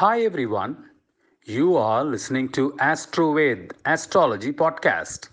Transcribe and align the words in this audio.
Hi 0.00 0.22
everyone. 0.22 0.88
You 1.44 1.76
are 1.76 2.02
listening 2.02 2.48
to 2.52 2.70
AstroVed 2.80 3.72
Astrology 3.84 4.50
Podcast. 4.50 5.28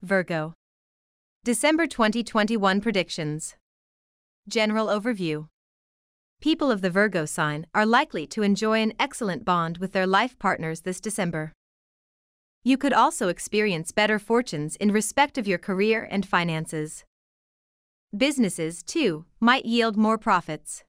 Virgo. 0.00 0.54
December 1.44 1.86
2021 1.86 2.80
predictions. 2.80 3.56
General 4.48 4.86
overview. 4.86 5.48
People 6.40 6.70
of 6.70 6.80
the 6.80 6.88
Virgo 6.88 7.26
sign 7.26 7.66
are 7.74 7.84
likely 7.84 8.26
to 8.28 8.42
enjoy 8.42 8.80
an 8.80 8.94
excellent 8.98 9.44
bond 9.44 9.76
with 9.76 9.92
their 9.92 10.06
life 10.06 10.38
partners 10.38 10.80
this 10.80 10.98
December. 10.98 11.52
You 12.64 12.78
could 12.78 12.94
also 12.94 13.28
experience 13.28 13.92
better 13.92 14.18
fortunes 14.18 14.76
in 14.76 14.92
respect 14.92 15.36
of 15.36 15.46
your 15.46 15.58
career 15.58 16.08
and 16.10 16.24
finances. 16.24 17.04
Businesses, 18.16 18.82
too, 18.82 19.26
might 19.40 19.66
yield 19.66 19.98
more 19.98 20.16
profits. 20.16 20.84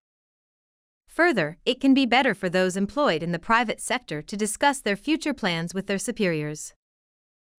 Further, 1.12 1.58
it 1.66 1.82
can 1.82 1.94
be 1.94 2.06
better 2.06 2.34
for 2.34 2.48
those 2.48 2.78
employed 2.78 3.22
in 3.22 3.34
the 3.34 3.38
private 3.38 3.82
sector 3.82 4.22
to 4.22 4.38
discuss 4.38 4.80
their 4.80 4.96
future 4.96 5.34
plans 5.34 5.74
with 5.74 5.88
their 5.88 5.98
superiors. 5.98 6.74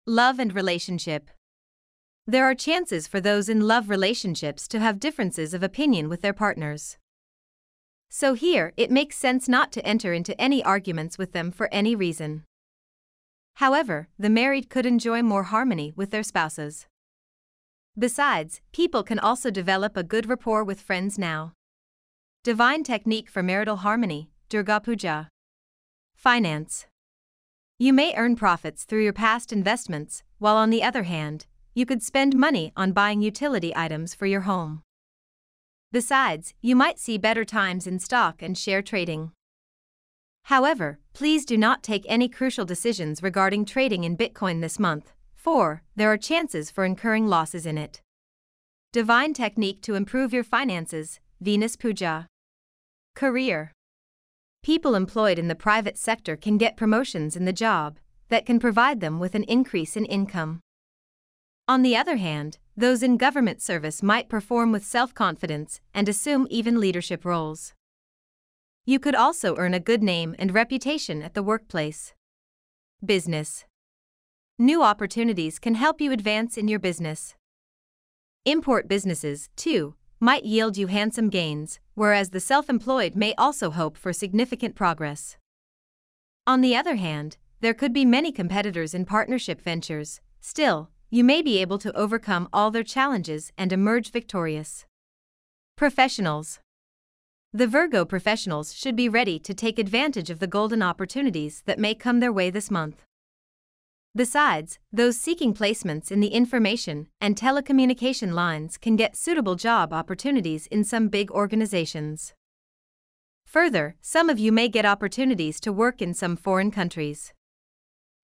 Love 0.06 0.38
and 0.38 0.54
relationship. 0.54 1.28
There 2.26 2.46
are 2.46 2.54
chances 2.54 3.06
for 3.06 3.20
those 3.20 3.50
in 3.50 3.60
love 3.60 3.90
relationships 3.90 4.66
to 4.68 4.80
have 4.80 4.98
differences 4.98 5.52
of 5.52 5.62
opinion 5.62 6.08
with 6.08 6.22
their 6.22 6.32
partners. 6.32 6.96
So 8.08 8.32
here, 8.32 8.72
it 8.78 8.90
makes 8.90 9.16
sense 9.16 9.50
not 9.50 9.70
to 9.72 9.84
enter 9.84 10.14
into 10.14 10.38
any 10.40 10.64
arguments 10.64 11.18
with 11.18 11.32
them 11.32 11.50
for 11.50 11.68
any 11.70 11.94
reason. 11.94 12.44
However, 13.56 14.08
the 14.18 14.30
married 14.30 14.70
could 14.70 14.86
enjoy 14.86 15.22
more 15.22 15.42
harmony 15.42 15.92
with 15.94 16.10
their 16.10 16.22
spouses. 16.22 16.86
Besides, 17.98 18.62
people 18.72 19.02
can 19.02 19.18
also 19.18 19.50
develop 19.50 19.94
a 19.94 20.02
good 20.02 20.26
rapport 20.26 20.64
with 20.64 20.80
friends 20.80 21.18
now. 21.18 21.52
Divine 22.44 22.82
technique 22.82 23.30
for 23.30 23.40
marital 23.40 23.76
harmony, 23.76 24.28
Durga 24.48 24.80
Puja. 24.80 25.28
Finance. 26.16 26.86
You 27.78 27.92
may 27.92 28.16
earn 28.16 28.34
profits 28.34 28.82
through 28.82 29.04
your 29.04 29.12
past 29.12 29.52
investments, 29.52 30.24
while 30.38 30.56
on 30.56 30.70
the 30.70 30.82
other 30.82 31.04
hand, 31.04 31.46
you 31.72 31.86
could 31.86 32.02
spend 32.02 32.34
money 32.34 32.72
on 32.76 32.90
buying 32.90 33.22
utility 33.22 33.72
items 33.76 34.12
for 34.12 34.26
your 34.26 34.40
home. 34.40 34.82
Besides, 35.92 36.52
you 36.60 36.74
might 36.74 36.98
see 36.98 37.16
better 37.16 37.44
times 37.44 37.86
in 37.86 38.00
stock 38.00 38.42
and 38.42 38.58
share 38.58 38.82
trading. 38.82 39.30
However, 40.46 40.98
please 41.12 41.44
do 41.44 41.56
not 41.56 41.84
take 41.84 42.04
any 42.08 42.28
crucial 42.28 42.64
decisions 42.64 43.22
regarding 43.22 43.66
trading 43.66 44.02
in 44.02 44.16
Bitcoin 44.16 44.60
this 44.60 44.80
month, 44.80 45.12
for 45.32 45.84
There 45.94 46.10
are 46.10 46.18
chances 46.18 46.72
for 46.72 46.84
incurring 46.84 47.28
losses 47.28 47.66
in 47.66 47.78
it. 47.78 48.00
Divine 48.92 49.32
technique 49.32 49.80
to 49.82 49.94
improve 49.94 50.32
your 50.32 50.42
finances, 50.42 51.20
Venus 51.40 51.76
Puja. 51.76 52.26
Career. 53.14 53.72
People 54.62 54.94
employed 54.94 55.38
in 55.38 55.48
the 55.48 55.54
private 55.54 55.98
sector 55.98 56.36
can 56.36 56.56
get 56.56 56.76
promotions 56.76 57.36
in 57.36 57.44
the 57.44 57.52
job 57.52 57.98
that 58.28 58.46
can 58.46 58.58
provide 58.58 59.00
them 59.00 59.18
with 59.18 59.34
an 59.34 59.44
increase 59.44 59.96
in 59.96 60.04
income. 60.06 60.60
On 61.68 61.82
the 61.82 61.96
other 61.96 62.16
hand, 62.16 62.58
those 62.76 63.02
in 63.02 63.16
government 63.16 63.60
service 63.60 64.02
might 64.02 64.28
perform 64.28 64.72
with 64.72 64.84
self 64.84 65.14
confidence 65.14 65.80
and 65.92 66.08
assume 66.08 66.46
even 66.50 66.80
leadership 66.80 67.24
roles. 67.24 67.74
You 68.84 68.98
could 68.98 69.14
also 69.14 69.56
earn 69.56 69.74
a 69.74 69.80
good 69.80 70.02
name 70.02 70.34
and 70.38 70.54
reputation 70.54 71.22
at 71.22 71.34
the 71.34 71.42
workplace. 71.42 72.14
Business. 73.04 73.64
New 74.58 74.82
opportunities 74.82 75.58
can 75.58 75.74
help 75.74 76.00
you 76.00 76.12
advance 76.12 76.56
in 76.56 76.66
your 76.66 76.78
business. 76.78 77.34
Import 78.44 78.88
businesses, 78.88 79.48
too, 79.54 79.94
might 80.22 80.44
yield 80.44 80.76
you 80.76 80.86
handsome 80.86 81.28
gains, 81.28 81.80
whereas 81.94 82.30
the 82.30 82.38
self 82.38 82.70
employed 82.70 83.16
may 83.16 83.34
also 83.34 83.70
hope 83.70 83.96
for 83.96 84.12
significant 84.12 84.76
progress. 84.76 85.36
On 86.46 86.60
the 86.60 86.76
other 86.76 86.94
hand, 86.94 87.38
there 87.60 87.74
could 87.74 87.92
be 87.92 88.04
many 88.04 88.30
competitors 88.30 88.94
in 88.94 89.04
partnership 89.04 89.60
ventures, 89.60 90.20
still, 90.40 90.90
you 91.10 91.24
may 91.24 91.42
be 91.42 91.58
able 91.58 91.76
to 91.78 91.92
overcome 91.96 92.48
all 92.52 92.70
their 92.70 92.84
challenges 92.84 93.50
and 93.58 93.72
emerge 93.72 94.12
victorious. 94.12 94.86
Professionals 95.76 96.60
The 97.52 97.66
Virgo 97.66 98.04
professionals 98.04 98.74
should 98.74 98.94
be 98.94 99.08
ready 99.08 99.40
to 99.40 99.52
take 99.52 99.76
advantage 99.76 100.30
of 100.30 100.38
the 100.38 100.46
golden 100.46 100.84
opportunities 100.84 101.64
that 101.66 101.80
may 101.80 101.96
come 101.96 102.20
their 102.20 102.32
way 102.32 102.48
this 102.48 102.70
month. 102.70 103.04
Besides, 104.14 104.78
those 104.92 105.18
seeking 105.18 105.54
placements 105.54 106.12
in 106.12 106.20
the 106.20 106.28
information 106.28 107.08
and 107.18 107.34
telecommunication 107.34 108.34
lines 108.34 108.76
can 108.76 108.94
get 108.94 109.16
suitable 109.16 109.54
job 109.54 109.90
opportunities 109.90 110.66
in 110.66 110.84
some 110.84 111.08
big 111.08 111.30
organizations. 111.30 112.34
Further, 113.46 113.96
some 114.02 114.28
of 114.28 114.38
you 114.38 114.52
may 114.52 114.68
get 114.68 114.84
opportunities 114.84 115.60
to 115.60 115.72
work 115.72 116.02
in 116.02 116.12
some 116.12 116.36
foreign 116.36 116.70
countries. 116.70 117.32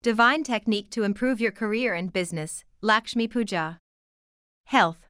Divine 0.03 0.43
technique 0.43 0.91
to 0.91 1.05
improve 1.05 1.41
your 1.41 1.53
career 1.53 1.95
and 1.95 2.13
business, 2.13 2.65
Lakshmi 2.83 3.27
Puja. 3.27 3.81
Health. 4.67 5.09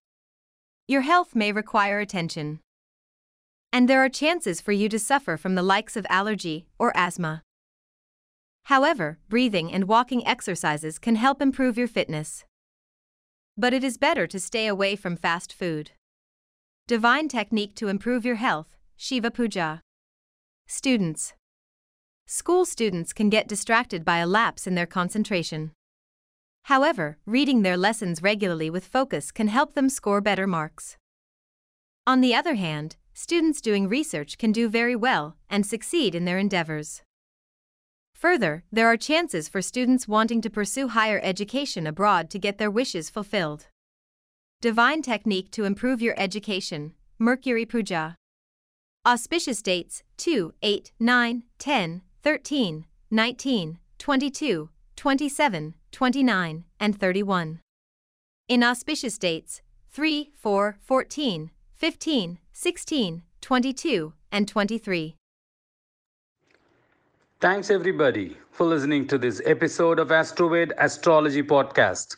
Your 0.86 1.00
health 1.00 1.34
may 1.34 1.50
require 1.50 1.98
attention. 1.98 2.60
And 3.72 3.88
there 3.88 4.02
are 4.04 4.08
chances 4.08 4.60
for 4.60 4.72
you 4.72 4.88
to 4.88 4.98
suffer 4.98 5.36
from 5.36 5.56
the 5.56 5.62
likes 5.62 5.96
of 5.96 6.06
allergy 6.08 6.68
or 6.78 6.96
asthma. 6.96 7.42
However, 8.68 9.18
breathing 9.30 9.72
and 9.72 9.88
walking 9.88 10.26
exercises 10.26 10.98
can 10.98 11.16
help 11.16 11.40
improve 11.40 11.78
your 11.78 11.88
fitness. 11.88 12.44
But 13.56 13.72
it 13.72 13.82
is 13.82 13.96
better 13.96 14.26
to 14.26 14.38
stay 14.38 14.66
away 14.66 14.94
from 14.94 15.16
fast 15.16 15.54
food. 15.54 15.92
Divine 16.86 17.28
technique 17.28 17.74
to 17.76 17.88
improve 17.88 18.26
your 18.26 18.34
health, 18.34 18.76
Shiva 18.94 19.30
Puja. 19.30 19.80
Students. 20.66 21.32
School 22.26 22.66
students 22.66 23.14
can 23.14 23.30
get 23.30 23.48
distracted 23.48 24.04
by 24.04 24.18
a 24.18 24.26
lapse 24.26 24.66
in 24.66 24.74
their 24.74 24.84
concentration. 24.84 25.72
However, 26.64 27.16
reading 27.24 27.62
their 27.62 27.78
lessons 27.78 28.22
regularly 28.22 28.68
with 28.68 28.84
focus 28.84 29.32
can 29.32 29.48
help 29.48 29.76
them 29.76 29.88
score 29.88 30.20
better 30.20 30.46
marks. 30.46 30.98
On 32.06 32.20
the 32.20 32.34
other 32.34 32.56
hand, 32.56 32.96
students 33.14 33.62
doing 33.62 33.88
research 33.88 34.36
can 34.36 34.52
do 34.52 34.68
very 34.68 34.94
well 34.94 35.36
and 35.48 35.64
succeed 35.64 36.14
in 36.14 36.26
their 36.26 36.38
endeavors. 36.38 37.00
Further, 38.18 38.64
there 38.72 38.88
are 38.88 38.96
chances 38.96 39.48
for 39.48 39.62
students 39.62 40.08
wanting 40.08 40.40
to 40.40 40.50
pursue 40.50 40.88
higher 40.88 41.20
education 41.22 41.86
abroad 41.86 42.30
to 42.30 42.38
get 42.40 42.58
their 42.58 42.70
wishes 42.70 43.08
fulfilled. 43.08 43.68
Divine 44.60 45.02
technique 45.02 45.52
to 45.52 45.64
improve 45.64 46.02
your 46.02 46.18
education, 46.18 46.94
Mercury 47.20 47.64
Puja. 47.64 48.16
Auspicious 49.06 49.62
dates 49.62 50.02
2, 50.16 50.52
8, 50.62 50.90
9, 50.98 51.44
10, 51.60 52.02
13, 52.24 52.86
19, 53.08 53.78
22, 53.98 54.70
27, 54.96 55.74
29, 55.92 56.64
and 56.80 57.00
31. 57.00 57.60
Inauspicious 58.48 59.16
dates 59.16 59.62
3, 59.92 60.32
4, 60.34 60.76
14, 60.80 61.50
15, 61.76 62.38
16, 62.52 63.22
22, 63.40 64.12
and 64.32 64.48
23. 64.48 65.17
Thanks 67.40 67.70
everybody 67.70 68.36
for 68.50 68.66
listening 68.66 69.06
to 69.08 69.18
this 69.18 69.40
episode 69.44 69.98
of 70.00 70.08
AstroVed 70.08 70.72
Astrology 70.78 71.42
Podcast. 71.42 72.16